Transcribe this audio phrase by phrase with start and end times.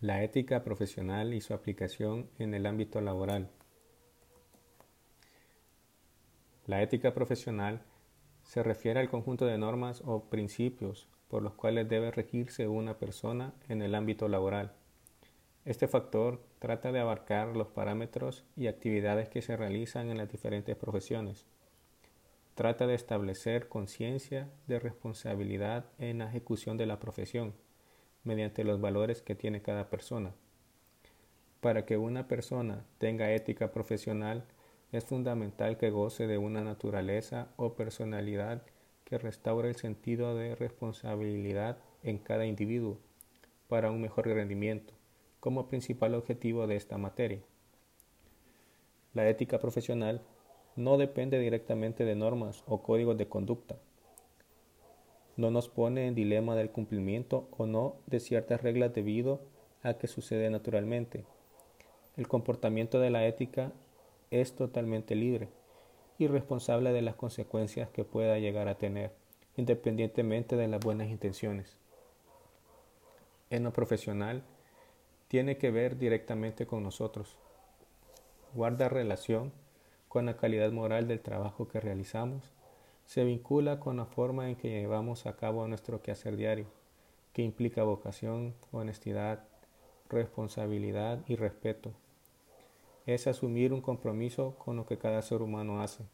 [0.00, 3.50] La ética profesional y su aplicación en el ámbito laboral.
[6.66, 7.82] La ética profesional
[8.44, 13.54] se refiere al conjunto de normas o principios por los cuales debe regirse una persona
[13.68, 14.72] en el ámbito laboral.
[15.64, 20.76] Este factor trata de abarcar los parámetros y actividades que se realizan en las diferentes
[20.76, 21.44] profesiones.
[22.54, 27.52] Trata de establecer conciencia de responsabilidad en la ejecución de la profesión
[28.24, 30.32] mediante los valores que tiene cada persona.
[31.60, 34.44] Para que una persona tenga ética profesional,
[34.92, 38.62] es fundamental que goce de una naturaleza o personalidad
[39.04, 42.98] que restaure el sentido de responsabilidad en cada individuo
[43.68, 44.94] para un mejor rendimiento,
[45.40, 47.40] como principal objetivo de esta materia.
[49.14, 50.22] La ética profesional
[50.76, 53.76] no depende directamente de normas o códigos de conducta,
[55.38, 59.40] no nos pone en dilema del cumplimiento o no de ciertas reglas debido
[59.84, 61.24] a que sucede naturalmente.
[62.16, 63.70] El comportamiento de la ética
[64.32, 65.48] es totalmente libre
[66.18, 69.12] y responsable de las consecuencias que pueda llegar a tener,
[69.56, 71.78] independientemente de las buenas intenciones.
[73.50, 74.42] En lo profesional,
[75.28, 77.36] tiene que ver directamente con nosotros.
[78.54, 79.52] Guarda relación
[80.08, 82.50] con la calidad moral del trabajo que realizamos
[83.08, 86.66] se vincula con la forma en que llevamos a cabo nuestro quehacer diario,
[87.32, 89.44] que implica vocación, honestidad,
[90.10, 91.90] responsabilidad y respeto.
[93.06, 96.04] Es asumir un compromiso con lo que cada ser humano hace.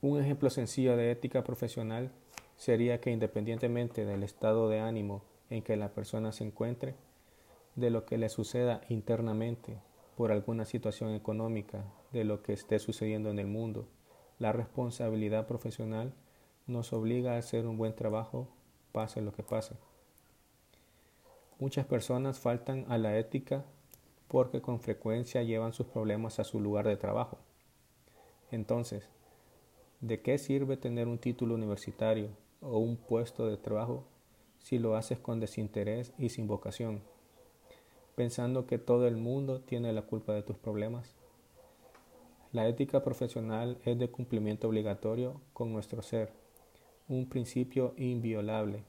[0.00, 2.10] Un ejemplo sencillo de ética profesional
[2.56, 6.94] sería que independientemente del estado de ánimo en que la persona se encuentre,
[7.74, 9.76] de lo que le suceda internamente
[10.16, 13.86] por alguna situación económica, de lo que esté sucediendo en el mundo,
[14.38, 16.12] la responsabilidad profesional
[16.66, 18.48] nos obliga a hacer un buen trabajo,
[18.92, 19.74] pase lo que pase.
[21.58, 23.64] Muchas personas faltan a la ética
[24.28, 27.38] porque con frecuencia llevan sus problemas a su lugar de trabajo.
[28.50, 29.08] Entonces,
[30.00, 32.30] ¿de qué sirve tener un título universitario
[32.60, 34.04] o un puesto de trabajo
[34.58, 37.02] si lo haces con desinterés y sin vocación,
[38.16, 41.14] pensando que todo el mundo tiene la culpa de tus problemas?
[42.54, 46.32] La ética profesional es de cumplimiento obligatorio con nuestro ser,
[47.08, 48.84] un principio inviolable,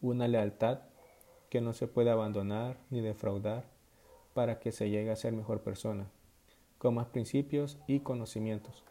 [0.00, 0.78] una lealtad
[1.50, 3.64] que no se puede abandonar ni defraudar
[4.32, 6.06] para que se llegue a ser mejor persona,
[6.78, 8.84] con más principios y conocimientos.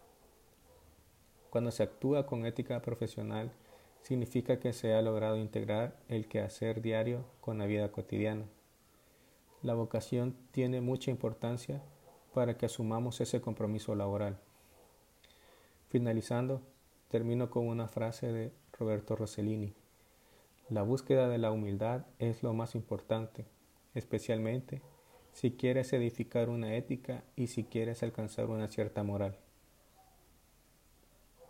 [1.50, 3.54] Cuando se actúa con ética profesional,
[4.02, 8.44] significa que se ha logrado integrar el quehacer diario con la vida cotidiana.
[9.62, 11.82] La vocación tiene mucha importancia
[12.34, 14.38] para que asumamos ese compromiso laboral.
[15.90, 16.62] Finalizando,
[17.08, 19.74] termino con una frase de Roberto Rossellini.
[20.70, 23.46] La búsqueda de la humildad es lo más importante,
[23.94, 24.82] especialmente
[25.34, 29.38] si quieres edificar una ética y si quieres alcanzar una cierta moral.